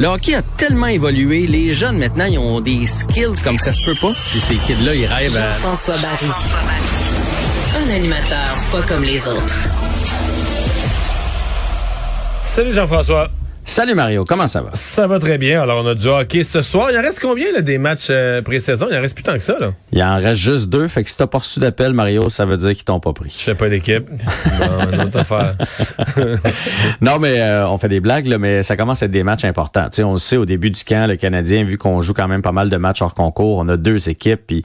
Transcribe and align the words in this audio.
Le 0.00 0.06
hockey 0.06 0.34
a 0.34 0.40
tellement 0.40 0.86
évolué, 0.86 1.46
les 1.46 1.74
jeunes 1.74 1.98
maintenant, 1.98 2.24
ils 2.24 2.38
ont 2.38 2.62
des 2.62 2.86
skills 2.86 3.38
comme 3.44 3.58
ça 3.58 3.70
se 3.70 3.84
peut 3.84 3.94
pas. 4.00 4.14
Puis 4.30 4.40
ces 4.40 4.54
kids-là, 4.54 4.94
ils 4.94 5.04
rêvent 5.04 5.36
à... 5.36 5.52
François 5.52 5.98
Barry. 5.98 6.26
Un 7.76 7.90
animateur 7.96 8.56
pas 8.72 8.80
comme 8.80 9.04
les 9.04 9.28
autres. 9.28 9.54
Salut 12.42 12.72
Jean-François. 12.72 13.28
Salut 13.64 13.94
Mario, 13.94 14.24
comment 14.24 14.46
ça 14.46 14.62
va? 14.62 14.70
Ça 14.72 15.06
va 15.06 15.18
très 15.18 15.36
bien. 15.36 15.62
Alors, 15.62 15.84
on 15.84 15.86
a 15.86 15.94
du 15.94 16.06
hockey 16.08 16.44
ce 16.44 16.62
soir. 16.62 16.90
Il 16.90 16.98
en 16.98 17.02
reste 17.02 17.20
combien 17.20 17.52
là, 17.52 17.60
des 17.60 17.78
matchs 17.78 18.08
euh, 18.10 18.40
pré-saison? 18.42 18.86
Il 18.90 18.96
en 18.96 19.00
reste 19.00 19.14
plus 19.14 19.22
tant 19.22 19.34
que 19.34 19.42
ça. 19.42 19.58
Là. 19.60 19.72
Il 19.92 20.02
en 20.02 20.16
reste 20.16 20.40
juste 20.40 20.70
deux, 20.70 20.88
fait 20.88 21.04
que 21.04 21.10
si 21.10 21.16
t'as 21.16 21.26
pas 21.26 21.38
reçu 21.38 21.60
d'appel, 21.60 21.92
Mario, 21.92 22.30
ça 22.30 22.46
veut 22.46 22.56
dire 22.56 22.70
qu'ils 22.70 22.84
t'ont 22.84 23.00
pas 23.00 23.12
pris. 23.12 23.34
Je 23.36 23.44
fais 23.44 23.54
pas 23.54 23.68
d'équipe. 23.68 24.08
Bon, 24.58 24.92
une 24.92 25.00
autre 25.02 25.18
affaire. 25.18 25.52
non, 27.00 27.18
mais 27.18 27.40
euh, 27.40 27.66
on 27.68 27.78
fait 27.78 27.88
des 27.88 28.00
blagues, 28.00 28.26
là, 28.26 28.38
mais 28.38 28.62
ça 28.62 28.76
commence 28.76 29.02
à 29.02 29.06
être 29.06 29.12
des 29.12 29.22
matchs 29.22 29.44
importants. 29.44 29.84
Tu 29.84 29.96
sais, 29.96 30.04
on 30.04 30.12
le 30.12 30.18
sait, 30.18 30.36
au 30.36 30.44
début 30.44 30.70
du 30.70 30.84
camp, 30.84 31.08
le 31.08 31.16
Canadien, 31.16 31.64
vu 31.64 31.78
qu'on 31.78 32.02
joue 32.02 32.12
quand 32.12 32.28
même 32.28 32.42
pas 32.42 32.52
mal 32.52 32.68
de 32.68 32.76
matchs 32.76 33.00
hors 33.00 33.14
concours, 33.14 33.58
on 33.58 33.68
a 33.68 33.76
deux 33.76 34.10
équipes, 34.10 34.42
puis 34.46 34.64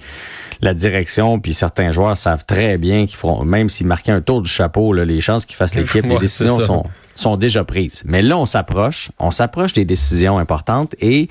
la 0.61 0.73
direction, 0.73 1.39
puis 1.39 1.53
certains 1.53 1.91
joueurs 1.91 2.17
savent 2.17 2.45
très 2.45 2.77
bien 2.77 3.05
qu'ils 3.05 3.17
feront, 3.17 3.45
même 3.45 3.69
s'ils 3.69 3.87
marquaient 3.87 4.11
un 4.11 4.21
tour 4.21 4.41
du 4.41 4.49
chapeau, 4.49 4.91
là, 4.93 5.05
les 5.05 5.21
chances 5.21 5.45
qu'ils 5.45 5.55
fassent 5.55 5.75
l'équipe, 5.75 6.05
les 6.09 6.17
décisions 6.17 6.59
sont 6.59 6.83
sont 7.16 7.38
déjà 7.38 7.63
prises. 7.63 8.03
Mais 8.05 8.21
là, 8.21 8.38
on 8.38 8.45
s'approche, 8.45 9.09
on 9.19 9.31
s'approche 9.31 9.73
des 9.73 9.85
décisions 9.85 10.38
importantes 10.38 10.95
et 11.02 11.30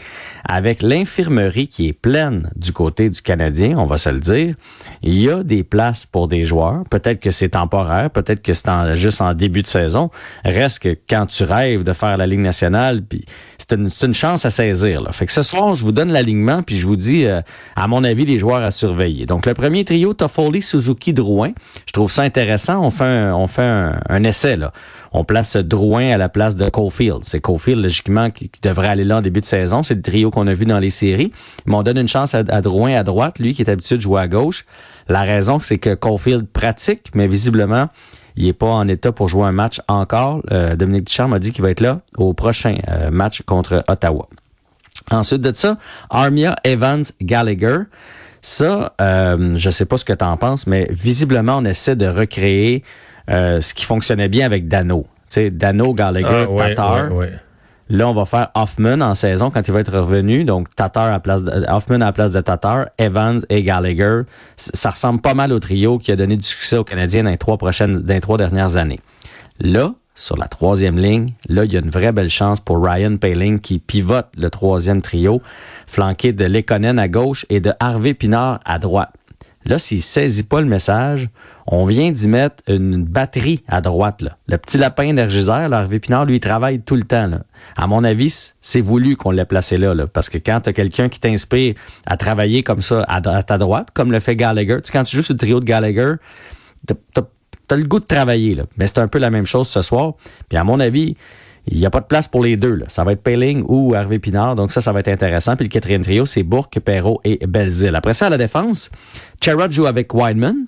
avec 0.48 0.82
l'infirmerie 0.82 1.68
qui 1.68 1.88
est 1.88 1.92
pleine 1.92 2.50
du 2.56 2.72
côté 2.72 3.10
du 3.10 3.20
Canadien, 3.22 3.76
on 3.78 3.86
va 3.86 3.98
se 3.98 4.08
le 4.10 4.20
dire, 4.20 4.54
il 5.02 5.14
y 5.20 5.30
a 5.30 5.42
des 5.42 5.62
places 5.62 6.06
pour 6.06 6.26
des 6.28 6.44
joueurs. 6.44 6.84
Peut-être 6.90 7.20
que 7.20 7.30
c'est 7.30 7.50
temporaire, 7.50 8.10
peut-être 8.10 8.42
que 8.42 8.54
c'est 8.54 8.68
en- 8.68 8.94
juste 8.94 9.20
en 9.20 9.34
début 9.34 9.62
de 9.62 9.66
saison. 9.66 10.10
Reste 10.44 10.78
que 10.80 10.96
quand 11.08 11.26
tu 11.26 11.44
rêves 11.44 11.84
de 11.84 11.92
faire 11.92 12.16
la 12.16 12.26
Ligue 12.26 12.40
nationale, 12.40 13.02
puis 13.02 13.24
c'est 13.58 13.72
une, 13.72 13.88
c'est 13.90 14.06
une 14.06 14.14
chance 14.14 14.44
à 14.46 14.50
saisir. 14.50 15.02
Là. 15.02 15.12
Fait 15.12 15.26
que 15.26 15.32
ce 15.32 15.42
soir, 15.42 15.74
je 15.74 15.84
vous 15.84 15.92
donne 15.92 16.10
l'alignement, 16.10 16.62
puis 16.62 16.76
je 16.76 16.86
vous 16.86 16.96
dis, 16.96 17.26
euh, 17.26 17.40
à 17.76 17.88
mon 17.88 18.04
avis, 18.04 18.24
les 18.24 18.38
joueurs 18.38 18.62
à 18.62 18.70
surveiller. 18.70 19.26
Donc, 19.26 19.46
le 19.46 19.54
premier 19.54 19.84
trio, 19.84 20.14
Toffoli, 20.14 20.62
Suzuki, 20.62 21.12
Drouin. 21.12 21.52
Je 21.86 21.92
trouve 21.92 22.10
ça 22.10 22.22
intéressant. 22.22 22.84
On 22.84 22.90
fait 22.90 23.04
un, 23.04 23.34
on 23.34 23.46
fait 23.46 23.62
un, 23.62 24.00
un 24.08 24.24
essai, 24.24 24.56
là. 24.56 24.72
On 25.16 25.22
place 25.22 25.56
Drouin 25.56 26.10
à 26.10 26.16
la 26.16 26.28
place 26.28 26.56
de 26.56 26.68
Caulfield. 26.68 27.20
C'est 27.22 27.40
Caulfield, 27.40 27.80
logiquement, 27.80 28.30
qui, 28.30 28.50
devrait 28.62 28.88
aller 28.88 29.04
là 29.04 29.18
en 29.18 29.20
début 29.22 29.40
de 29.40 29.46
saison. 29.46 29.84
C'est 29.84 29.94
le 29.94 30.02
trio 30.02 30.32
qu'on 30.32 30.48
a 30.48 30.54
vu 30.54 30.66
dans 30.66 30.80
les 30.80 30.90
séries. 30.90 31.30
Mais 31.66 31.76
on 31.76 31.84
donne 31.84 31.98
une 31.98 32.08
chance 32.08 32.34
à, 32.34 32.42
Drouin 32.42 32.96
à 32.96 33.04
droite, 33.04 33.38
lui 33.38 33.54
qui 33.54 33.62
est 33.62 33.70
habitué 33.70 33.96
de 33.96 34.00
jouer 34.00 34.20
à 34.20 34.26
gauche. 34.26 34.66
La 35.08 35.22
raison, 35.22 35.60
c'est 35.60 35.78
que 35.78 35.94
Caulfield 35.94 36.48
pratique, 36.48 37.12
mais 37.14 37.28
visiblement, 37.28 37.88
il 38.36 38.48
est 38.48 38.52
pas 38.52 38.66
en 38.66 38.88
état 38.88 39.12
pour 39.12 39.28
jouer 39.28 39.44
un 39.44 39.52
match 39.52 39.80
encore. 39.86 40.42
Euh, 40.50 40.74
Dominique 40.74 41.04
Ducharme 41.04 41.32
a 41.32 41.38
dit 41.38 41.52
qu'il 41.52 41.62
va 41.62 41.70
être 41.70 41.80
là 41.80 42.00
au 42.16 42.32
prochain 42.32 42.76
euh, 42.88 43.10
match 43.12 43.42
contre 43.42 43.84
Ottawa. 43.86 44.28
Ensuite 45.12 45.42
de 45.42 45.52
ça, 45.54 45.78
Armia 46.10 46.56
Evans 46.64 47.04
Gallagher. 47.22 47.78
Ça, 48.42 48.94
euh, 49.00 49.54
je 49.56 49.70
sais 49.70 49.86
pas 49.86 49.96
ce 49.96 50.04
que 50.04 50.12
tu 50.12 50.24
en 50.24 50.36
penses, 50.36 50.66
mais 50.66 50.88
visiblement, 50.90 51.56
on 51.58 51.64
essaie 51.64 51.96
de 51.96 52.06
recréer 52.06 52.82
euh, 53.30 53.60
ce 53.60 53.74
qui 53.74 53.84
fonctionnait 53.84 54.28
bien 54.28 54.46
avec 54.46 54.68
Dano. 54.68 55.06
Sais, 55.28 55.50
Dano, 55.50 55.94
Gallagher, 55.94 56.26
Ah, 56.46 56.50
ouais, 56.50 56.68
Tatar. 56.74 57.12
ouais, 57.12 57.16
ouais. 57.16 57.32
Là, 57.90 58.08
on 58.08 58.14
va 58.14 58.24
faire 58.24 58.50
Hoffman 58.54 59.00
en 59.02 59.14
saison 59.14 59.50
quand 59.50 59.66
il 59.68 59.72
va 59.72 59.80
être 59.80 59.92
revenu. 59.98 60.44
Donc, 60.44 60.74
Tatar 60.74 61.12
à 61.12 61.20
place 61.20 61.42
de, 61.42 61.66
Hoffman 61.68 61.96
à 61.96 62.06
la 62.06 62.12
place 62.12 62.32
de 62.32 62.40
Tatar, 62.40 62.86
Evans 62.96 63.40
et 63.50 63.62
Gallagher. 63.62 64.22
Ça 64.56 64.90
ressemble 64.90 65.20
pas 65.20 65.34
mal 65.34 65.52
au 65.52 65.60
trio 65.60 65.98
qui 65.98 66.10
a 66.10 66.16
donné 66.16 66.36
du 66.36 66.46
succès 66.46 66.78
aux 66.78 66.84
Canadiens 66.84 67.24
dans 67.24 67.30
les 67.30 67.38
trois 67.38 67.58
prochaines, 67.58 68.00
dans 68.00 68.14
les 68.14 68.20
trois 68.22 68.38
dernières 68.38 68.78
années. 68.78 69.00
Là, 69.60 69.92
sur 70.14 70.36
la 70.38 70.46
troisième 70.46 70.96
ligne, 70.96 71.34
là, 71.48 71.64
il 71.64 71.72
y 71.72 71.76
a 71.76 71.80
une 71.80 71.90
vraie 71.90 72.12
belle 72.12 72.30
chance 72.30 72.58
pour 72.60 72.82
Ryan 72.82 73.16
Paling 73.18 73.60
qui 73.60 73.80
pivote 73.80 74.28
le 74.36 74.48
troisième 74.48 75.02
trio, 75.02 75.42
flanqué 75.86 76.32
de 76.32 76.44
Lekonen 76.46 76.98
à 76.98 77.08
gauche 77.08 77.44
et 77.50 77.60
de 77.60 77.72
Harvey 77.80 78.14
Pinard 78.14 78.60
à 78.64 78.78
droite. 78.78 79.12
Là, 79.64 79.78
s'il 79.78 80.02
saisit 80.02 80.42
pas 80.42 80.60
le 80.60 80.66
message, 80.66 81.28
on 81.66 81.86
vient 81.86 82.12
d'y 82.12 82.28
mettre 82.28 82.62
une 82.68 83.02
batterie 83.04 83.62
à 83.66 83.80
droite. 83.80 84.22
Là. 84.22 84.36
Le 84.46 84.58
petit 84.58 84.78
lapin 84.78 85.04
énergiseur, 85.04 85.68
là, 85.68 85.78
Harvey 85.78 85.98
Pinard, 85.98 86.26
lui, 86.26 86.36
il 86.36 86.40
travaille 86.40 86.80
tout 86.80 86.96
le 86.96 87.02
temps. 87.02 87.26
Là. 87.26 87.40
À 87.76 87.86
mon 87.86 88.04
avis, 88.04 88.52
c'est 88.60 88.80
voulu 88.80 89.16
qu'on 89.16 89.30
l'ait 89.30 89.44
placé 89.44 89.78
là, 89.78 89.94
parce 90.06 90.28
que 90.28 90.38
quand 90.38 90.60
tu 90.62 90.70
as 90.70 90.72
quelqu'un 90.72 91.08
qui 91.08 91.20
t'inspire 91.20 91.74
à 92.06 92.16
travailler 92.16 92.62
comme 92.62 92.82
ça 92.82 93.04
à, 93.08 93.20
ta 93.42 93.58
droite, 93.58 93.88
comme 93.94 94.12
le 94.12 94.20
fait 94.20 94.36
Gallagher, 94.36 94.76
tu 94.76 94.86
sais, 94.86 94.92
quand 94.92 95.04
tu 95.04 95.16
joues 95.16 95.22
sur 95.22 95.34
le 95.34 95.38
trio 95.38 95.60
de 95.60 95.64
Gallagher, 95.64 96.14
t'as 96.86 97.22
t'as 97.66 97.76
le 97.76 97.84
goût 97.84 98.00
de 98.00 98.04
travailler. 98.04 98.54
Là. 98.54 98.64
Mais 98.76 98.86
c'est 98.86 98.98
un 98.98 99.08
peu 99.08 99.18
la 99.18 99.30
même 99.30 99.46
chose 99.46 99.68
ce 99.68 99.82
soir. 99.82 100.14
Puis 100.48 100.58
à 100.58 100.64
mon 100.64 100.80
avis, 100.80 101.16
il 101.66 101.78
n'y 101.78 101.86
a 101.86 101.90
pas 101.90 102.00
de 102.00 102.06
place 102.06 102.28
pour 102.28 102.42
les 102.42 102.56
deux. 102.56 102.74
Là. 102.74 102.86
Ça 102.88 103.04
va 103.04 103.12
être 103.12 103.22
Payling 103.22 103.64
ou 103.68 103.94
Harvey 103.94 104.18
Pinard. 104.18 104.54
Donc 104.56 104.70
ça, 104.72 104.80
ça 104.80 104.92
va 104.92 105.00
être 105.00 105.08
intéressant. 105.08 105.56
Puis 105.56 105.64
le 105.66 105.70
quatrième 105.70 106.02
trio, 106.02 106.26
c'est 106.26 106.42
Bourque, 106.42 106.78
Perrault 106.80 107.20
et 107.24 107.44
Belzile. 107.46 107.94
Après 107.94 108.14
ça, 108.14 108.26
à 108.26 108.30
la 108.30 108.38
défense, 108.38 108.90
Cherrod 109.42 109.72
joue 109.72 109.86
avec 109.86 110.12
Wideman. 110.14 110.66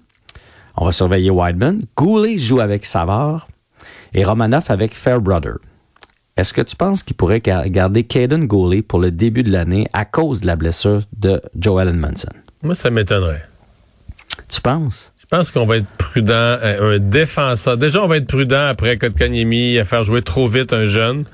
On 0.77 0.85
va 0.87 0.93
surveiller 0.93 1.31
Wideman. 1.31 1.83
Goulet 1.97 2.39
joue 2.39 2.61
avec 2.61 2.85
Savard. 2.85 3.49
Et 4.15 4.25
Romanoff 4.25 4.71
avec 4.71 4.95
Fairbrother. 4.95 5.55
Est-ce 6.37 6.53
que 6.55 6.61
tu 6.63 6.77
penses 6.77 7.03
qu'il 7.03 7.17
pourrait 7.17 7.41
ga- 7.41 7.69
garder 7.69 8.05
Caden 8.05 8.47
Goulet 8.47 8.83
pour 8.83 8.99
le 8.99 9.11
début 9.11 9.43
de 9.43 9.51
l'année 9.51 9.89
à 9.93 10.05
cause 10.05 10.43
de 10.43 10.47
la 10.47 10.57
blessure 10.57 11.03
de 11.19 11.41
Joel 11.59 11.89
Edmondson? 11.89 12.29
Moi, 12.63 12.75
ça 12.75 12.91
m'étonnerait. 12.91 13.43
Tu 14.49 14.61
penses? 14.61 15.13
Je 15.31 15.37
pense 15.37 15.51
qu'on 15.51 15.67
va 15.67 15.79
être 15.79 15.89
prudent. 15.99 16.33
euh, 16.35 16.97
Un 16.97 16.99
défenseur. 17.01 17.77
Déjà, 17.77 18.03
on 18.03 18.07
va 18.07 18.19
être 18.19 18.29
prudent 18.29 18.65
après 18.67 18.97
Kotkaniemi 18.97 19.79
à 19.79 19.85
faire 19.85 20.05
jouer 20.05 20.23
trop 20.23 20.47
vite 20.49 20.73
un 20.73 20.87
jeune. 20.87 21.25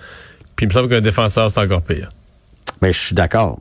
Puis 0.56 0.64
il 0.64 0.68
me 0.68 0.72
semble 0.72 0.88
qu'un 0.88 1.00
défenseur, 1.02 1.50
c'est 1.50 1.60
encore 1.60 1.82
pire. 1.82 2.08
Mais 2.80 2.92
je 2.92 2.98
suis 2.98 3.14
d'accord. 3.14 3.60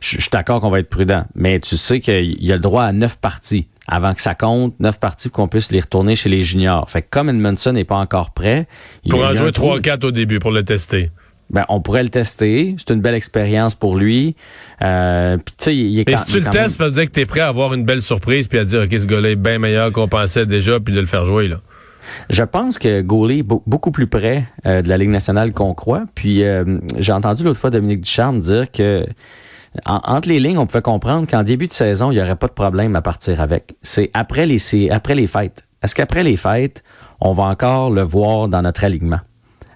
Je 0.00 0.16
je 0.16 0.20
suis 0.22 0.30
d'accord 0.30 0.60
qu'on 0.60 0.70
va 0.70 0.80
être 0.80 0.90
prudent. 0.90 1.26
Mais 1.36 1.60
tu 1.60 1.76
sais 1.76 2.00
qu'il 2.00 2.42
y 2.44 2.50
a 2.50 2.56
le 2.56 2.60
droit 2.60 2.82
à 2.82 2.92
neuf 2.92 3.16
parties 3.18 3.68
avant 3.86 4.14
que 4.14 4.20
ça 4.22 4.34
compte, 4.34 4.78
neuf 4.80 4.98
parties 4.98 5.28
pour 5.28 5.36
qu'on 5.36 5.48
puisse 5.48 5.70
les 5.70 5.80
retourner 5.80 6.16
chez 6.16 6.28
les 6.28 6.42
juniors. 6.42 6.90
Fait 6.90 7.02
que 7.02 7.06
comme 7.10 7.28
Edmondson 7.28 7.72
n'est 7.72 7.84
pas 7.84 7.96
encore 7.96 8.30
prêt, 8.32 8.66
il 9.04 9.10
Pour 9.10 9.24
en 9.24 9.32
jouer 9.34 9.52
trou. 9.52 9.76
3-4 9.78 10.04
au 10.06 10.10
début, 10.10 10.38
pour 10.40 10.50
le 10.50 10.64
tester. 10.64 11.10
Ben, 11.50 11.64
on 11.68 11.80
pourrait 11.82 12.02
le 12.02 12.08
tester. 12.08 12.74
C'est 12.78 12.94
une 12.94 13.00
belle 13.02 13.14
expérience 13.14 13.74
pour 13.74 13.96
lui. 13.96 14.36
Euh, 14.82 15.36
puis 15.36 15.54
tu 15.58 15.64
sais, 15.64 15.76
il 15.76 15.98
est 15.98 16.02
Et 16.02 16.04
quand- 16.12 16.16
si 16.18 16.30
il 16.30 16.38
tu 16.38 16.44
le 16.44 16.50
testes, 16.50 16.78
ça 16.78 16.84
veut 16.86 16.90
dire 16.92 17.04
que 17.04 17.10
t'es 17.10 17.26
prêt 17.26 17.40
à 17.40 17.48
avoir 17.48 17.74
une 17.74 17.84
belle 17.84 18.00
surprise 18.02 18.48
puis 18.48 18.58
à 18.58 18.64
dire, 18.64 18.82
OK, 18.82 18.90
ce 18.98 19.04
gars-là 19.06 19.30
est 19.30 19.36
bien 19.36 19.58
meilleur 19.58 19.92
qu'on 19.92 20.08
pensait 20.08 20.46
déjà, 20.46 20.80
puis 20.80 20.94
de 20.94 21.00
le 21.00 21.06
faire 21.06 21.24
jouer, 21.26 21.48
là. 21.48 21.56
Je 22.30 22.42
pense 22.42 22.78
que 22.78 23.00
Goulet 23.00 23.38
est 23.38 23.42
beau- 23.42 23.62
beaucoup 23.66 23.90
plus 23.90 24.06
près 24.06 24.44
euh, 24.66 24.82
de 24.82 24.88
la 24.88 24.98
Ligue 24.98 25.08
nationale 25.10 25.52
qu'on 25.52 25.72
croit. 25.74 26.04
Puis 26.14 26.42
euh, 26.44 26.78
j'ai 26.98 27.12
entendu 27.12 27.44
l'autre 27.44 27.58
fois 27.60 27.70
Dominique 27.70 28.00
Ducharme 28.02 28.40
dire 28.40 28.70
que 28.70 29.06
en- 29.86 30.00
entre 30.04 30.28
les 30.28 30.40
lignes, 30.40 30.58
on 30.58 30.66
pouvait 30.66 30.82
comprendre 30.82 31.26
qu'en 31.26 31.42
début 31.42 31.68
de 31.68 31.72
saison, 31.72 32.10
il 32.10 32.16
n'y 32.16 32.20
aurait 32.20 32.36
pas 32.36 32.48
de 32.48 32.52
problème 32.52 32.96
à 32.96 33.02
partir 33.02 33.40
avec. 33.40 33.76
C'est 33.82 34.10
après 34.14 34.46
les 34.46 34.58
c'est 34.58 34.90
après 34.90 35.14
les 35.14 35.26
fêtes. 35.26 35.62
Est-ce 35.82 35.94
qu'après 35.94 36.22
les 36.22 36.36
fêtes, 36.36 36.82
on 37.20 37.32
va 37.32 37.44
encore 37.44 37.90
le 37.90 38.02
voir 38.02 38.48
dans 38.48 38.62
notre 38.62 38.84
alignement? 38.84 39.20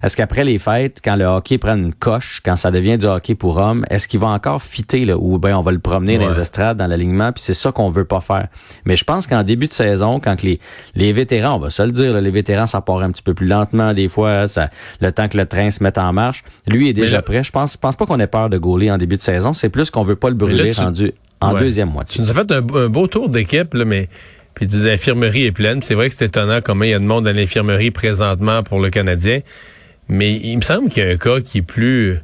Est-ce 0.02 0.16
qu'après 0.16 0.44
les 0.44 0.58
fêtes, 0.58 1.00
quand 1.04 1.16
le 1.16 1.24
hockey 1.24 1.58
prend 1.58 1.76
une 1.76 1.94
coche, 1.94 2.40
quand 2.44 2.56
ça 2.56 2.70
devient 2.70 2.98
du 2.98 3.06
hockey 3.06 3.34
pour 3.34 3.56
hommes, 3.56 3.84
est-ce 3.90 4.08
qu'il 4.08 4.20
va 4.20 4.28
encore 4.28 4.62
fitter 4.62 5.04
là, 5.04 5.16
ou 5.16 5.38
ben 5.38 5.54
on 5.56 5.62
va 5.62 5.72
le 5.72 5.78
promener 5.78 6.18
dans 6.18 6.28
les 6.28 6.40
estrades, 6.40 6.76
dans 6.76 6.86
l'alignement, 6.86 7.32
puis 7.32 7.42
c'est 7.42 7.54
ça 7.54 7.72
qu'on 7.72 7.90
veut 7.90 8.04
pas 8.04 8.20
faire. 8.20 8.48
Mais 8.84 8.96
je 8.96 9.04
pense 9.04 9.26
qu'en 9.26 9.42
début 9.42 9.66
de 9.66 9.72
saison, 9.72 10.20
quand 10.20 10.42
les, 10.42 10.60
les 10.94 11.12
vétérans, 11.12 11.56
on 11.56 11.58
va 11.58 11.70
se 11.70 11.82
le 11.82 11.92
dire, 11.92 12.12
là, 12.12 12.20
les 12.20 12.30
vétérans, 12.30 12.66
ça 12.66 12.80
part 12.80 13.02
un 13.02 13.10
petit 13.10 13.22
peu 13.22 13.34
plus 13.34 13.46
lentement 13.46 13.94
des 13.94 14.08
fois, 14.08 14.46
ça, 14.46 14.70
le 15.00 15.12
temps 15.12 15.28
que 15.28 15.36
le 15.36 15.46
train 15.46 15.70
se 15.70 15.82
mette 15.82 15.98
en 15.98 16.12
marche. 16.12 16.44
Lui 16.66 16.88
est 16.88 16.92
déjà 16.92 17.22
prêt. 17.22 17.42
Je 17.42 17.52
pense, 17.52 17.74
je 17.74 17.78
pense 17.78 17.96
pas 17.96 18.06
qu'on 18.06 18.20
ait 18.20 18.26
peur 18.26 18.50
de 18.50 18.58
gauler 18.58 18.90
en 18.90 18.98
début 18.98 19.16
de 19.16 19.22
saison. 19.22 19.52
C'est 19.52 19.68
plus 19.68 19.90
qu'on 19.90 20.04
veut 20.04 20.16
pas 20.16 20.28
le 20.28 20.34
brûler 20.34 20.72
rendu 20.72 21.12
en 21.40 21.54
deuxième 21.54 21.90
moitié. 21.90 22.16
Tu 22.16 22.22
nous 22.22 22.30
as 22.30 22.34
fait 22.34 22.52
un, 22.52 22.60
beau 22.60 23.06
tour 23.06 23.28
d'équipe, 23.28 23.74
là, 23.74 23.84
mais 23.84 24.08
puis 24.54 24.66
l'infirmerie 24.66 25.44
est 25.44 25.52
pleine. 25.52 25.82
C'est 25.82 25.94
vrai 25.94 26.08
que 26.08 26.14
c'est 26.16 26.26
étonnant 26.26 26.60
comment 26.64 26.84
il 26.84 26.90
y 26.90 26.94
a 26.94 26.98
de 26.98 27.04
monde 27.04 27.28
à 27.28 27.32
l'infirmerie 27.32 27.90
présentement 27.90 28.62
pour 28.62 28.80
le 28.80 28.88
Canadien. 28.88 29.40
Mais 30.08 30.36
il 30.36 30.56
me 30.56 30.62
semble 30.62 30.88
qu'il 30.88 31.04
y 31.04 31.06
a 31.06 31.10
un 31.10 31.16
cas 31.16 31.40
qui 31.40 31.58
est 31.58 31.62
plus 31.62 32.18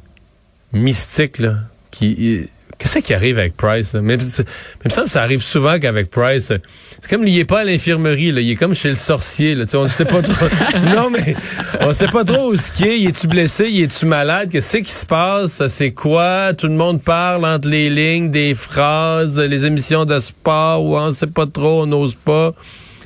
mystique, 0.71 1.39
là. 1.39 1.55
Qui, 1.91 2.47
Qu'est-ce 2.83 2.99
qui 2.99 3.13
arrive 3.13 3.39
avec 3.39 3.55
Price? 3.55 3.93
Mais, 3.93 4.17
mais, 4.17 4.23
il 4.23 4.45
me 4.85 4.89
semble 4.89 5.05
que 5.05 5.11
ça 5.11 5.21
arrive 5.21 5.41
souvent 5.41 5.79
qu'avec 5.79 6.09
Price, 6.09 6.51
c'est 6.99 7.09
comme 7.09 7.25
il 7.25 7.39
est 7.39 7.45
pas 7.45 7.61
à 7.61 7.63
l'infirmerie, 7.63 8.33
là. 8.33 8.41
il 8.41 8.51
est 8.51 8.55
comme 8.55 8.75
chez 8.75 8.89
le 8.89 8.95
sorcier. 8.95 9.55
Là. 9.55 9.63
on 9.75 9.83
ne 9.83 9.87
sait 9.87 10.03
pas 10.03 10.21
trop. 10.21 10.47
non, 10.93 11.09
mais 11.09 11.35
on 11.79 11.93
sait 11.93 12.09
pas 12.09 12.25
trop 12.25 12.51
où 12.51 12.57
ce 12.57 12.71
qui 12.71 12.83
est. 12.83 12.99
Il 12.99 13.07
est-tu 13.07 13.27
blessé? 13.27 13.69
Il 13.69 13.83
est-tu 13.83 14.05
malade? 14.05 14.49
Qu'est-ce 14.51 14.77
qui 14.77 14.91
se 14.91 15.05
passe? 15.05 15.65
C'est 15.67 15.91
quoi? 15.91 16.53
Tout 16.53 16.67
le 16.67 16.73
monde 16.73 17.01
parle 17.01 17.45
entre 17.45 17.69
les 17.69 17.89
lignes, 17.89 18.31
des 18.31 18.53
phrases, 18.53 19.39
les 19.39 19.65
émissions 19.65 20.03
de 20.03 20.19
sport 20.19 20.83
où 20.83 20.97
on 20.97 21.11
sait 21.13 21.27
pas 21.27 21.45
trop, 21.45 21.83
on 21.83 21.85
n'ose 21.85 22.15
pas. 22.15 22.53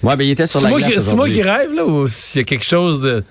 Ouais, 0.01 0.15
ben, 0.15 0.23
il 0.23 0.31
était 0.31 0.47
sur 0.47 0.61
la 0.61 0.71
glace. 0.71 1.05
C'est 1.05 1.15
moi 1.15 1.29
qui 1.29 1.43
rêve, 1.43 1.73
là, 1.75 1.85
ou 1.85 2.07
il 2.07 2.37
y 2.37 2.39
a 2.39 2.43
quelque 2.43 2.65
chose 2.65 3.01
de. 3.01 3.23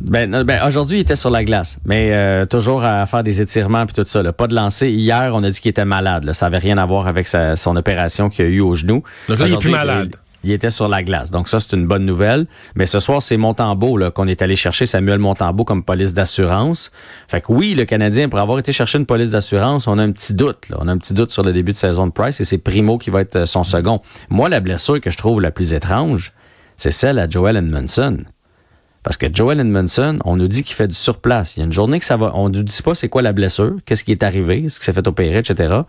Ben, 0.00 0.44
ben 0.44 0.66
aujourd'hui, 0.66 0.98
il 0.98 1.00
était 1.00 1.16
sur 1.16 1.30
la 1.30 1.42
glace, 1.42 1.78
mais 1.86 2.10
euh, 2.12 2.44
toujours 2.44 2.84
à 2.84 3.06
faire 3.06 3.24
des 3.24 3.40
étirements 3.40 3.86
puis 3.86 3.94
tout 3.94 4.04
ça. 4.06 4.22
Là. 4.22 4.32
Pas 4.32 4.46
de 4.46 4.54
lancer. 4.54 4.90
Hier, 4.90 5.30
on 5.32 5.42
a 5.42 5.50
dit 5.50 5.60
qu'il 5.60 5.70
était 5.70 5.86
malade. 5.86 6.24
Là. 6.24 6.34
Ça 6.34 6.46
avait 6.46 6.58
rien 6.58 6.76
à 6.76 6.84
voir 6.84 7.06
avec 7.06 7.26
sa, 7.26 7.56
son 7.56 7.76
opération 7.76 8.28
qu'il 8.28 8.44
a 8.44 8.48
eu 8.48 8.60
au 8.60 8.74
genou. 8.74 9.02
Donc 9.28 9.38
il 9.40 9.54
est 9.54 9.58
plus 9.58 9.70
malade. 9.70 10.14
Il, 10.44 10.52
était 10.52 10.70
sur 10.70 10.86
la 10.88 11.02
glace. 11.02 11.30
Donc 11.30 11.48
ça, 11.48 11.60
c'est 11.60 11.74
une 11.74 11.86
bonne 11.86 12.04
nouvelle. 12.04 12.46
Mais 12.76 12.86
ce 12.86 13.00
soir, 13.00 13.20
c'est 13.22 13.36
Montembeau 13.36 13.98
qu'on 14.14 14.28
est 14.28 14.42
allé 14.42 14.54
chercher, 14.54 14.86
Samuel 14.86 15.18
Montembeau, 15.18 15.64
comme 15.64 15.82
police 15.82 16.12
d'assurance. 16.12 16.92
Fait 17.26 17.40
que 17.40 17.50
oui, 17.50 17.74
le 17.74 17.84
Canadien, 17.84 18.28
pour 18.28 18.38
avoir 18.38 18.58
été 18.58 18.70
chercher 18.70 18.98
une 18.98 19.06
police 19.06 19.30
d'assurance, 19.30 19.88
on 19.88 19.98
a 19.98 20.02
un 20.02 20.12
petit 20.12 20.34
doute. 20.34 20.68
Là. 20.68 20.76
On 20.78 20.86
a 20.88 20.92
un 20.92 20.98
petit 20.98 21.14
doute 21.14 21.32
sur 21.32 21.42
le 21.42 21.52
début 21.52 21.72
de 21.72 21.78
saison 21.78 22.06
de 22.06 22.12
Price 22.12 22.40
et 22.40 22.44
c'est 22.44 22.58
Primo 22.58 22.98
qui 22.98 23.10
va 23.10 23.22
être 23.22 23.36
euh, 23.36 23.46
son 23.46 23.64
second. 23.64 24.02
Moi, 24.28 24.48
la 24.48 24.60
blessure 24.60 25.00
que 25.00 25.10
je 25.10 25.16
trouve 25.16 25.40
la 25.40 25.50
plus 25.50 25.74
étrange, 25.74 26.32
c'est 26.76 26.92
celle 26.92 27.18
à 27.18 27.28
Joel 27.28 27.56
Edmondson. 27.56 28.18
Parce 29.06 29.18
que 29.18 29.26
Joel 29.32 29.60
Edmondson, 29.60 30.18
on 30.24 30.34
nous 30.34 30.48
dit 30.48 30.64
qu'il 30.64 30.74
fait 30.74 30.88
du 30.88 30.94
surplace. 30.94 31.56
Il 31.56 31.60
y 31.60 31.62
a 31.62 31.66
une 31.66 31.72
journée 31.72 32.00
que 32.00 32.04
ça 32.04 32.16
va, 32.16 32.32
on 32.34 32.48
nous 32.48 32.64
dit 32.64 32.82
pas 32.82 32.96
c'est 32.96 33.08
quoi 33.08 33.22
la 33.22 33.32
blessure, 33.32 33.76
qu'est-ce 33.84 34.02
qui 34.02 34.10
est 34.10 34.24
arrivé, 34.24 34.64
est-ce 34.64 34.80
que 34.80 34.84
s'est 34.84 34.92
fait 34.92 35.06
opérer, 35.06 35.38
etc. 35.38 35.82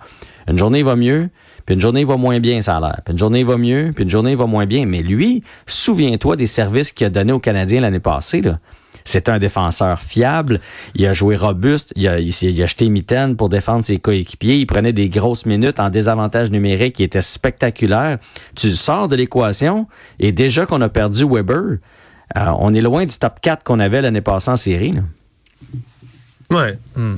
Une 0.48 0.56
journée 0.56 0.80
il 0.80 0.86
va 0.86 0.96
mieux, 0.96 1.30
puis 1.66 1.74
une 1.74 1.82
journée 1.82 2.02
il 2.02 2.06
va 2.06 2.16
moins 2.16 2.40
bien, 2.40 2.62
ça 2.62 2.78
a 2.78 2.80
l'air. 2.80 3.02
Puis 3.04 3.14
une 3.14 3.18
journée 3.18 3.40
il 3.40 3.46
va 3.48 3.58
mieux, 3.58 3.92
puis 3.92 4.04
une 4.04 4.10
journée 4.12 4.30
il 4.30 4.38
va 4.38 4.46
moins 4.46 4.68
bien. 4.68 4.86
Mais 4.86 5.02
lui, 5.02 5.42
souviens-toi 5.66 6.36
des 6.36 6.46
services 6.46 6.92
qu'il 6.92 7.08
a 7.08 7.10
donnés 7.10 7.34
aux 7.34 7.40
Canadiens 7.40 7.82
l'année 7.82 8.00
passée, 8.00 8.42
là. 8.42 8.60
C'est 9.04 9.30
un 9.30 9.40
défenseur 9.40 10.02
fiable. 10.02 10.60
Il 10.94 11.06
a 11.06 11.14
joué 11.14 11.38
robuste. 11.38 11.94
Il 11.96 12.10
a, 12.10 12.20
il, 12.20 12.62
a 12.62 12.66
jeté 12.66 12.90
mitaine 12.90 13.38
pour 13.38 13.48
défendre 13.48 13.86
ses 13.86 14.00
coéquipiers. 14.00 14.58
Il 14.58 14.66
prenait 14.66 14.92
des 14.92 15.08
grosses 15.08 15.46
minutes 15.46 15.80
en 15.80 15.90
désavantage 15.90 16.52
numérique 16.52 16.98
qui 16.98 17.04
était 17.04 17.22
spectaculaire. 17.22 18.18
Tu 18.56 18.74
sors 18.74 19.08
de 19.08 19.16
l'équation 19.16 19.88
et 20.20 20.34
déjà 20.34 20.66
qu'on 20.66 20.82
a 20.82 20.90
perdu 20.90 21.24
Weber, 21.26 21.78
euh, 22.36 22.52
on 22.60 22.74
est 22.74 22.82
loin 22.82 23.06
du 23.06 23.18
top 23.18 23.40
4 23.42 23.64
qu'on 23.64 23.80
avait 23.80 24.02
l'année 24.02 24.22
passée 24.22 24.52
en 24.52 24.56
série. 24.56 24.94
Là. 24.94 25.02
Ouais. 26.50 26.78
Hmm. 26.96 27.16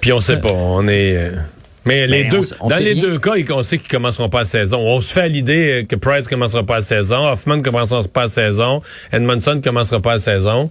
Puis 0.00 0.12
on 0.12 0.20
sait 0.20 0.40
pas. 0.40 0.52
On 0.52 0.86
est. 0.88 1.16
Euh, 1.16 1.36
mais 1.84 2.06
les 2.06 2.24
ben, 2.24 2.30
deux, 2.30 2.42
dans 2.68 2.78
les 2.78 2.94
deux 2.94 3.18
cas, 3.18 3.32
on 3.50 3.62
sait 3.62 3.78
qu'ils 3.78 3.90
commenceront 3.90 4.28
pas 4.28 4.40
la 4.40 4.44
saison. 4.44 4.78
On 4.80 5.00
se 5.00 5.12
fait 5.12 5.22
à 5.22 5.28
l'idée 5.28 5.86
que 5.88 5.96
Price 5.96 6.28
commencera 6.28 6.64
pas 6.64 6.76
la 6.76 6.82
saison, 6.82 7.26
Hoffman 7.26 7.62
commencera 7.62 8.04
pas 8.04 8.24
la 8.24 8.28
saison, 8.28 8.82
Edmondson 9.12 9.60
commencera 9.64 10.00
pas 10.00 10.14
la 10.14 10.18
saison. 10.18 10.70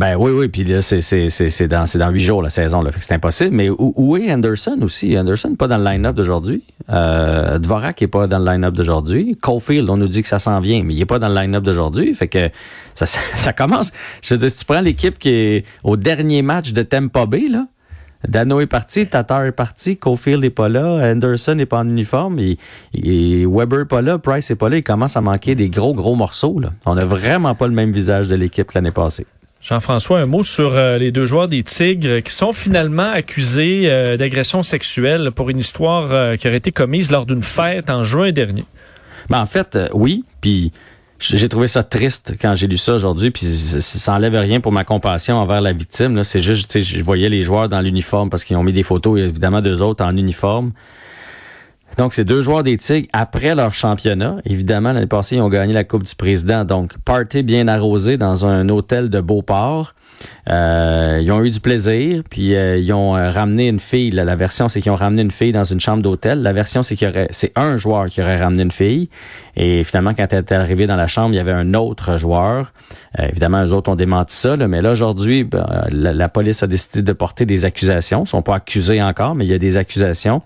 Ben 0.00 0.16
oui, 0.16 0.30
oui, 0.30 0.48
puis 0.48 0.64
là, 0.64 0.80
c'est, 0.80 1.02
c'est, 1.02 1.28
c'est, 1.28 1.68
dans, 1.68 1.84
c'est 1.84 1.98
dans 1.98 2.08
huit 2.08 2.22
jours 2.22 2.40
la 2.40 2.48
saison, 2.48 2.80
là, 2.80 2.90
fait 2.90 3.00
que 3.00 3.04
c'est 3.04 3.12
impossible. 3.12 3.54
Mais 3.54 3.68
où, 3.68 3.92
où, 3.96 4.16
est 4.16 4.32
Anderson 4.32 4.78
aussi? 4.80 5.14
Anderson 5.18 5.56
pas 5.56 5.68
dans 5.68 5.76
le 5.76 5.84
line-up 5.84 6.16
d'aujourd'hui. 6.16 6.64
Euh, 6.88 7.58
Dvorak 7.58 8.00
n'est 8.00 8.06
pas 8.06 8.26
dans 8.26 8.38
le 8.38 8.46
line-up 8.46 8.72
d'aujourd'hui. 8.72 9.36
Caulfield, 9.38 9.90
on 9.90 9.98
nous 9.98 10.08
dit 10.08 10.22
que 10.22 10.28
ça 10.28 10.38
s'en 10.38 10.58
vient, 10.60 10.82
mais 10.84 10.94
il 10.94 11.00
n'est 11.00 11.04
pas 11.04 11.18
dans 11.18 11.28
le 11.28 11.34
line-up 11.34 11.62
d'aujourd'hui. 11.64 12.14
Fait 12.14 12.28
que 12.28 12.48
ça, 12.94 13.04
ça, 13.36 13.52
commence. 13.52 13.92
Je 14.22 14.32
veux 14.32 14.38
dire, 14.38 14.48
si 14.48 14.56
tu 14.56 14.64
prends 14.64 14.80
l'équipe 14.80 15.18
qui 15.18 15.28
est 15.28 15.64
au 15.84 15.98
dernier 15.98 16.40
match 16.40 16.72
de 16.72 16.82
Tampa 16.82 17.26
Bay, 17.26 17.48
là, 17.50 17.66
Dano 18.26 18.60
est 18.60 18.66
parti, 18.66 19.06
Tatar 19.06 19.44
est 19.44 19.52
parti, 19.52 19.98
Caulfield 19.98 20.40
n'est 20.40 20.48
pas 20.48 20.70
là, 20.70 21.12
Anderson 21.12 21.56
n'est 21.56 21.66
pas 21.66 21.80
en 21.80 21.86
uniforme, 21.86 22.38
et, 22.38 22.56
et, 22.94 23.44
Weber 23.44 23.80
n'est 23.80 23.84
pas 23.84 24.00
là, 24.00 24.16
Price 24.16 24.48
n'est 24.48 24.56
pas 24.56 24.70
là, 24.70 24.78
il 24.78 24.82
commence 24.82 25.18
à 25.18 25.20
manquer 25.20 25.54
des 25.54 25.68
gros, 25.68 25.92
gros 25.92 26.14
morceaux. 26.14 26.58
Là. 26.58 26.70
On 26.86 26.94
n'a 26.94 27.04
vraiment 27.04 27.54
pas 27.54 27.66
le 27.66 27.74
même 27.74 27.92
visage 27.92 28.28
de 28.28 28.36
l'équipe 28.36 28.72
l'année 28.72 28.92
passée. 28.92 29.26
Jean-François, 29.62 30.20
un 30.20 30.26
mot 30.26 30.42
sur 30.42 30.74
euh, 30.74 30.96
les 30.96 31.12
deux 31.12 31.26
joueurs 31.26 31.46
des 31.46 31.62
Tigres 31.62 32.22
qui 32.22 32.32
sont 32.32 32.52
finalement 32.52 33.10
accusés 33.10 33.82
euh, 33.84 34.16
d'agression 34.16 34.62
sexuelle 34.62 35.32
pour 35.32 35.50
une 35.50 35.58
histoire 35.58 36.08
euh, 36.10 36.36
qui 36.36 36.48
aurait 36.48 36.56
été 36.56 36.72
commise 36.72 37.10
lors 37.10 37.26
d'une 37.26 37.42
fête 37.42 37.90
en 37.90 38.02
juin 38.02 38.32
dernier. 38.32 38.64
Ben, 39.28 39.40
en 39.40 39.46
fait, 39.46 39.78
oui, 39.92 40.24
puis 40.40 40.72
j'ai 41.18 41.48
trouvé 41.50 41.66
ça 41.66 41.82
triste 41.82 42.36
quand 42.40 42.54
j'ai 42.54 42.66
lu 42.68 42.78
ça 42.78 42.94
aujourd'hui, 42.94 43.30
puis 43.30 43.44
ça 43.44 44.12
n'enlève 44.12 44.34
rien 44.34 44.60
pour 44.60 44.72
ma 44.72 44.84
compassion 44.84 45.36
envers 45.36 45.60
la 45.60 45.74
victime. 45.74 46.24
C'est 46.24 46.40
juste, 46.40 46.80
je 46.80 47.02
voyais 47.02 47.28
les 47.28 47.42
joueurs 47.42 47.68
dans 47.68 47.82
l'uniforme 47.82 48.30
parce 48.30 48.44
qu'ils 48.44 48.56
ont 48.56 48.64
mis 48.64 48.72
des 48.72 48.82
photos, 48.82 49.20
évidemment, 49.20 49.60
d'eux 49.60 49.82
autres 49.82 50.02
en 50.02 50.16
uniforme. 50.16 50.72
Donc, 51.98 52.14
c'est 52.14 52.24
deux 52.24 52.42
joueurs 52.42 52.62
des 52.62 52.76
Tigres 52.76 53.08
après 53.12 53.54
leur 53.54 53.74
championnat. 53.74 54.36
Évidemment, 54.44 54.92
l'année 54.92 55.06
passée, 55.06 55.36
ils 55.36 55.42
ont 55.42 55.48
gagné 55.48 55.72
la 55.72 55.84
Coupe 55.84 56.04
du 56.04 56.14
Président. 56.14 56.64
Donc, 56.64 56.96
party 57.04 57.42
bien 57.42 57.68
arrosé 57.68 58.16
dans 58.16 58.46
un 58.46 58.68
hôtel 58.68 59.10
de 59.10 59.20
Beauport. 59.20 59.94
Euh, 60.50 61.20
ils 61.22 61.30
ont 61.32 61.42
eu 61.44 61.50
du 61.50 61.60
plaisir, 61.60 62.22
puis 62.28 62.54
euh, 62.54 62.76
ils 62.76 62.92
ont 62.92 63.16
euh, 63.16 63.30
ramené 63.30 63.68
une 63.68 63.80
fille. 63.80 64.10
La, 64.10 64.36
version, 64.36 64.68
c'est 64.68 64.80
qu'ils 64.80 64.92
ont 64.92 64.96
ramené 64.96 65.22
une 65.22 65.30
fille 65.30 65.52
dans 65.52 65.64
une 65.64 65.80
chambre 65.80 66.02
d'hôtel. 66.02 66.42
La 66.42 66.52
version, 66.52 66.82
c'est 66.82 66.96
qu'il 66.96 67.08
y 67.08 67.26
c'est 67.30 67.52
un 67.56 67.76
joueur 67.76 68.08
qui 68.08 68.20
aurait 68.20 68.40
ramené 68.40 68.62
une 68.62 68.70
fille. 68.70 69.08
Et 69.56 69.84
finalement, 69.84 70.14
quand 70.14 70.26
elle 70.32 70.40
est 70.40 70.52
arrivée 70.52 70.86
dans 70.86 70.96
la 70.96 71.06
chambre, 71.06 71.34
il 71.34 71.36
y 71.36 71.40
avait 71.40 71.52
un 71.52 71.74
autre 71.74 72.16
joueur. 72.16 72.72
évidemment, 73.18 73.62
les 73.62 73.72
autres 73.72 73.90
ont 73.90 73.96
démenti 73.96 74.34
ça. 74.34 74.56
mais 74.56 74.80
là, 74.80 74.92
aujourd'hui, 74.92 75.44
ben, 75.44 75.66
la, 75.90 76.28
police 76.28 76.62
a 76.62 76.66
décidé 76.66 77.02
de 77.02 77.12
porter 77.12 77.46
des 77.46 77.64
accusations. 77.64 78.24
Ils 78.24 78.28
sont 78.28 78.42
pas 78.42 78.56
accusés 78.56 79.02
encore, 79.02 79.34
mais 79.34 79.44
il 79.44 79.50
y 79.50 79.54
a 79.54 79.58
des 79.58 79.76
accusations. 79.76 80.42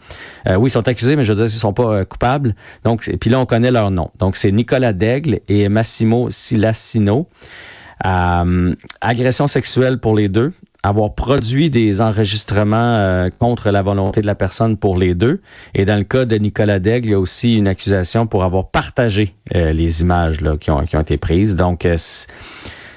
oui, 0.47 0.69
ils 0.69 0.73
sont 0.73 0.89
accusés, 0.89 1.17
mais 1.17 1.25
je 1.25 1.34
veux 1.35 1.47
dire, 1.47 1.55
ils 1.55 1.59
sont 1.59 1.73
pas 1.73 2.05
coupables. 2.05 2.55
Donc, 2.85 3.11
puis 3.21 3.31
là, 3.31 3.41
on 3.41 3.47
connaît 3.47 3.71
leur 3.71 3.91
nom. 3.91 4.11
Donc, 4.19 4.37
c'est 4.37 4.53
Nicolas 4.53 4.93
Daigle 4.93 5.41
et 5.49 5.69
Massimo 5.69 6.29
Silassino. 6.31 7.29
Euh, 8.05 8.75
agression 9.01 9.47
sexuelle 9.47 9.99
pour 9.99 10.15
les 10.15 10.29
deux, 10.29 10.53
avoir 10.83 11.15
produit 11.15 11.71
des 11.71 12.01
enregistrements 12.01 12.97
euh, 12.97 13.31
contre 13.39 13.71
la 13.71 13.83
volonté 13.83 14.21
de 14.21 14.27
la 14.27 14.35
personne 14.35 14.77
pour 14.77 14.99
les 14.99 15.15
deux. 15.15 15.41
Et 15.75 15.85
dans 15.85 15.97
le 15.97 16.05
cas 16.05 16.25
de 16.25 16.37
Nicolas 16.37 16.81
Daigle, 16.81 17.07
il 17.07 17.11
y 17.13 17.15
a 17.15 17.21
aussi 17.21 17.57
une 17.57 17.69
accusation 17.69 18.27
pour 18.27 18.45
avoir 18.45 18.69
partagé 18.69 19.35
euh, 19.55 19.73
les 19.73 20.03
images 20.03 20.41
là, 20.41 20.57
qui, 20.59 20.71
ont, 20.71 20.85
qui 20.85 20.97
ont 20.97 21.01
été 21.01 21.17
prises. 21.17 21.57
Donc, 21.57 21.87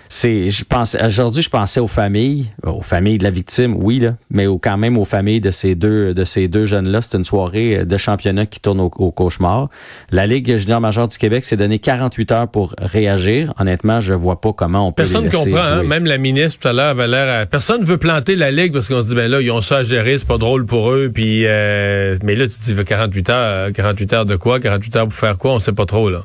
c'est, 0.10 0.50
je 0.50 0.64
pense, 0.64 0.96
aujourd'hui, 0.96 1.42
je 1.42 1.50
pensais 1.50 1.80
aux 1.80 1.88
familles, 1.88 2.48
aux 2.66 2.82
familles 2.82 3.18
de 3.18 3.24
la 3.24 3.30
victime, 3.30 3.76
oui, 3.78 4.00
là, 4.00 4.16
mais 4.30 4.46
quand 4.62 4.78
même 4.78 4.98
aux 4.98 5.06
familles 5.06 5.42
de 5.42 5.52
ces 5.52 5.76
deux, 5.76 6.14
de 6.14 6.24
ces 6.24 6.48
deux 6.48 6.66
jeunes-là. 6.66 7.02
C'est 7.02 7.18
une 7.18 7.26
soirée 7.26 7.86
de 7.86 7.98
championnat 7.98 8.46
qui 8.46 8.60
tourne 8.60 8.80
au, 8.80 8.90
cauchemar. 8.90 9.70
La 10.12 10.28
Ligue 10.28 10.58
junior 10.58 10.82
majeure 10.82 11.08
du 11.08 11.18
Québec 11.18 11.46
s'est 11.46 11.58
donné 11.58 11.80
48 11.80 12.32
heures 12.32 12.48
pour 12.48 12.74
réagir. 12.80 13.54
Honnêtement, 13.60 14.00
je 14.00 14.14
vois 14.14 14.42
pas 14.42 14.54
comment 14.54 14.88
on 14.88 14.92
peut 14.92 15.04
Personne 15.04 15.26
ne 15.26 15.30
comprend, 15.30 15.58
hein? 15.58 15.84
même 15.84 16.06
la 16.06 16.18
ministre 16.18 16.60
tout 16.60 16.68
à 16.68 16.74
l'heure 16.74 16.90
avait 16.90 17.08
l'air, 17.08 17.48
personne 17.48 17.84
veut 17.84 17.98
planter 17.98 18.36
la 18.36 18.52
Ligue 18.52 18.74
parce 18.74 18.88
qu'on 18.88 19.02
se 19.02 19.08
dit, 19.08 19.16
ben 19.16 19.30
là, 19.30 19.42
ils 19.42 19.52
ont 19.52 19.62
ça 19.62 19.78
à 19.78 19.84
gérer, 19.84 20.18
c'est 20.18 20.28
pas 20.28 20.38
drôle 20.38 20.66
pour 20.66 20.92
eux, 20.92 21.12
puis, 21.14 21.46
euh, 21.46 22.16
mais 22.24 22.36
là, 22.36 22.48
tu 22.48 22.58
te 22.58 22.64
dis, 22.64 22.86
48 22.86 23.30
heures, 23.30 23.74
48 23.74 24.14
heures 24.14 24.26
de 24.26 24.36
quoi? 24.36 24.60
48 24.60 24.96
heures 24.96 25.08
pour 25.08 25.14
faire 25.14 25.38
quoi? 25.38 25.54
On 25.54 25.60
sait 25.60 25.74
pas 25.74 25.86
trop, 25.86 26.10
là. 26.10 26.24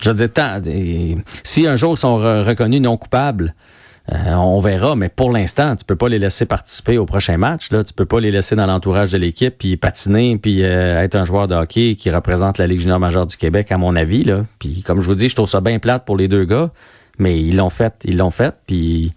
Je 0.00 0.10
veux 0.10 0.28
dire, 0.28 1.22
si 1.42 1.66
un 1.66 1.76
jour 1.76 1.94
ils 1.94 1.98
sont 1.98 2.16
reconnus 2.16 2.80
non 2.80 2.96
coupables, 2.96 3.54
euh, 4.12 4.34
on 4.34 4.58
verra, 4.60 4.96
mais 4.96 5.08
pour 5.08 5.30
l'instant, 5.30 5.76
tu 5.76 5.84
peux 5.84 5.94
pas 5.94 6.08
les 6.08 6.18
laisser 6.18 6.44
participer 6.44 6.98
au 6.98 7.06
prochain 7.06 7.36
match. 7.36 7.70
Là, 7.70 7.84
tu 7.84 7.94
peux 7.94 8.06
pas 8.06 8.18
les 8.18 8.32
laisser 8.32 8.56
dans 8.56 8.66
l'entourage 8.66 9.12
de 9.12 9.18
l'équipe, 9.18 9.56
puis 9.56 9.76
patiner, 9.76 10.36
puis 10.36 10.64
euh, 10.64 11.02
être 11.02 11.14
un 11.14 11.24
joueur 11.24 11.46
de 11.46 11.54
hockey 11.54 11.94
qui 11.94 12.10
représente 12.10 12.58
la 12.58 12.66
Ligue 12.66 12.80
junior 12.80 12.98
majeure 12.98 13.26
du 13.26 13.36
Québec, 13.36 13.70
à 13.70 13.78
mon 13.78 13.94
avis. 13.94 14.24
Là. 14.24 14.46
Puis 14.58 14.82
comme 14.82 15.00
je 15.00 15.06
vous 15.06 15.14
dis, 15.14 15.28
je 15.28 15.36
trouve 15.36 15.48
ça 15.48 15.60
bien 15.60 15.78
plate 15.78 16.04
pour 16.04 16.16
les 16.16 16.26
deux 16.26 16.44
gars, 16.44 16.70
mais 17.18 17.38
ils 17.38 17.56
l'ont 17.56 17.70
fait, 17.70 17.94
ils 18.04 18.16
l'ont 18.16 18.32
fait, 18.32 18.54
puis 18.66 19.12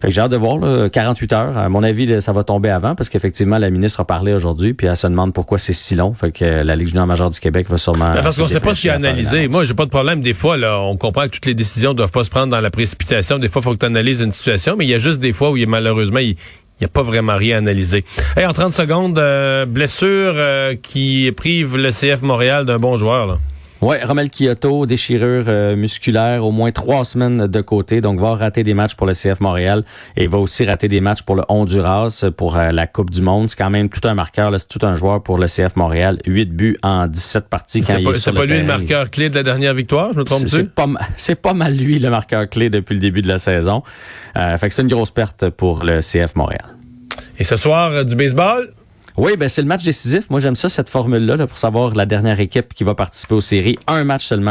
Fait 0.00 0.08
que 0.08 0.14
j'ai 0.14 0.20
hâte 0.20 0.30
de 0.30 0.36
voir, 0.36 0.58
là, 0.58 0.88
48 0.88 1.32
heures. 1.32 1.58
À 1.58 1.68
mon 1.68 1.82
avis, 1.82 2.06
là, 2.06 2.20
ça 2.20 2.32
va 2.32 2.44
tomber 2.44 2.70
avant 2.70 2.94
parce 2.94 3.08
qu'effectivement, 3.08 3.58
la 3.58 3.70
ministre 3.70 4.00
a 4.00 4.04
parlé 4.04 4.32
aujourd'hui, 4.32 4.74
puis 4.74 4.86
elle 4.86 4.96
se 4.96 5.06
demande 5.06 5.32
pourquoi 5.32 5.58
c'est 5.58 5.72
si 5.72 5.94
long. 5.94 6.14
Fait 6.14 6.32
que 6.32 6.44
la 6.44 6.76
Ligue 6.76 6.88
junior 6.88 7.06
majeure 7.06 7.30
du 7.30 7.40
Québec 7.40 7.68
va 7.68 7.78
sûrement... 7.78 8.12
Ben, 8.12 8.22
parce 8.22 8.38
qu'on 8.38 8.48
sait 8.48 8.60
pas 8.60 8.74
ce 8.74 8.82
qui 8.82 8.88
est 8.88 8.90
dépêcher 8.90 8.90
à 8.90 9.00
faire 9.00 9.10
analysé. 9.10 9.48
Moi, 9.48 9.64
j'ai 9.64 9.74
pas 9.74 9.84
de 9.84 9.90
problème. 9.90 10.20
Des 10.20 10.34
fois, 10.34 10.56
là, 10.56 10.80
on 10.80 10.96
comprend 10.96 11.24
que 11.24 11.28
toutes 11.28 11.46
les 11.46 11.54
décisions 11.54 11.94
doivent 11.94 12.10
pas 12.10 12.24
se 12.24 12.30
prendre 12.30 12.48
dans 12.48 12.60
la 12.60 12.70
précipitation. 12.70 13.38
Des 13.38 13.48
fois, 13.48 13.60
il 13.60 13.64
faut 13.64 13.72
que 13.72 13.78
tu 13.78 13.86
analyses 13.86 14.20
une 14.20 14.32
situation, 14.32 14.76
mais 14.76 14.84
il 14.84 14.90
y 14.90 14.94
a 14.94 14.98
juste 14.98 15.20
des 15.20 15.32
fois 15.32 15.50
où 15.50 15.56
il 15.56 15.64
a, 15.64 15.66
malheureusement, 15.66 16.18
il 16.18 16.36
n'y 16.80 16.84
a 16.84 16.88
pas 16.88 17.02
vraiment 17.02 17.36
rien 17.36 17.56
à 17.56 17.58
analyser. 17.58 18.04
Hey, 18.36 18.46
en 18.46 18.52
30 18.52 18.74
secondes, 18.74 19.18
euh, 19.18 19.66
blessure 19.66 20.34
euh, 20.36 20.74
qui 20.80 21.30
prive 21.36 21.76
le 21.76 21.90
CF 21.90 22.22
Montréal 22.22 22.66
d'un 22.66 22.78
bon 22.78 22.96
joueur. 22.96 23.26
Là. 23.26 23.38
Ouais, 23.84 24.02
Romel 24.02 24.30
Kyoto, 24.30 24.86
déchirure 24.86 25.44
euh, 25.48 25.76
musculaire, 25.76 26.44
au 26.44 26.50
moins 26.52 26.72
trois 26.72 27.04
semaines 27.04 27.46
de 27.46 27.60
côté, 27.60 28.00
donc 28.00 28.18
va 28.18 28.34
rater 28.34 28.62
des 28.62 28.72
matchs 28.72 28.94
pour 28.94 29.06
le 29.06 29.12
CF 29.12 29.40
Montréal 29.40 29.84
et 30.16 30.26
va 30.26 30.38
aussi 30.38 30.64
rater 30.64 30.88
des 30.88 31.02
matchs 31.02 31.20
pour 31.22 31.36
le 31.36 31.42
Honduras 31.50 32.24
pour 32.36 32.56
euh, 32.56 32.70
la 32.70 32.86
Coupe 32.86 33.10
du 33.10 33.20
Monde. 33.20 33.50
C'est 33.50 33.56
quand 33.58 33.68
même 33.68 33.90
tout 33.90 34.00
un 34.08 34.14
marqueur, 34.14 34.50
c'est 34.58 34.68
tout 34.68 34.84
un 34.86 34.94
joueur 34.94 35.22
pour 35.22 35.36
le 35.36 35.46
CF 35.46 35.76
Montréal. 35.76 36.18
8 36.26 36.46
buts 36.56 36.78
en 36.82 37.06
17 37.08 37.48
parties 37.50 37.82
quand 37.82 37.92
C'est 37.92 38.00
il 38.00 38.04
pas, 38.04 38.10
est 38.12 38.14
sur 38.20 38.32
pas 38.32 38.40
le 38.46 38.46
lui 38.54 38.58
le 38.60 38.64
marqueur 38.66 39.10
clé 39.10 39.28
de 39.28 39.34
la 39.34 39.42
dernière 39.42 39.74
victoire, 39.74 40.12
je 40.14 40.18
me 40.18 40.24
trompe-tu? 40.24 40.48
C'est 40.48 40.74
pas, 40.74 40.86
ma- 40.86 41.00
c'est 41.16 41.34
pas 41.40 41.52
mal 41.52 41.76
lui 41.76 41.98
le 41.98 42.08
marqueur 42.08 42.48
clé 42.48 42.70
depuis 42.70 42.94
le 42.94 43.00
début 43.00 43.20
de 43.20 43.28
la 43.28 43.38
saison. 43.38 43.82
Euh, 44.38 44.56
fait 44.56 44.68
que 44.68 44.74
c'est 44.74 44.82
une 44.82 44.88
grosse 44.88 45.10
perte 45.10 45.50
pour 45.50 45.84
le 45.84 46.00
CF 46.00 46.34
Montréal. 46.36 46.64
Et 47.38 47.44
ce 47.44 47.56
soir, 47.56 47.90
euh, 47.92 48.04
du 48.04 48.16
baseball? 48.16 48.70
Oui, 49.16 49.36
ben 49.36 49.48
c'est 49.48 49.62
le 49.62 49.68
match 49.68 49.84
décisif. 49.84 50.28
Moi, 50.28 50.40
j'aime 50.40 50.56
ça, 50.56 50.68
cette 50.68 50.88
formule-là, 50.88 51.36
là, 51.36 51.46
pour 51.46 51.56
savoir 51.56 51.94
la 51.94 52.04
dernière 52.04 52.40
équipe 52.40 52.74
qui 52.74 52.82
va 52.82 52.96
participer 52.96 53.34
aux 53.34 53.40
séries. 53.40 53.78
Un 53.86 54.02
match 54.02 54.26
seulement 54.26 54.50